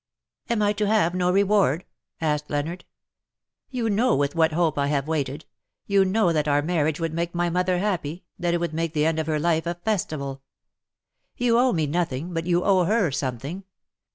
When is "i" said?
0.63-0.73, 4.79-4.87